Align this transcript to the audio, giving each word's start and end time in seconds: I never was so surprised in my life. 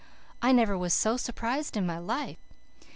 I 0.41 0.51
never 0.51 0.75
was 0.75 0.95
so 0.95 1.15
surprised 1.15 1.77
in 1.77 1.85
my 1.85 1.99
life. 1.99 2.39